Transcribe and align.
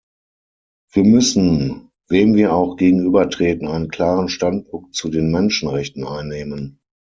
Wir 0.93 1.03
müssen, 1.03 1.91
wem 2.07 2.33
wir 2.33 2.55
auch 2.55 2.75
gegenübertreten, 2.75 3.67
einen 3.67 3.89
klaren 3.89 4.29
Standpunkt 4.29 4.95
zu 4.95 5.09
den 5.09 5.29
Menschenrechten 5.29 6.07
einnehmen. 6.07 6.79